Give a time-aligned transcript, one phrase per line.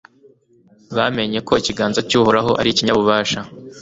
[0.95, 3.39] bamenye ko ikiganza cy'uhoraho ari ikinyabubasha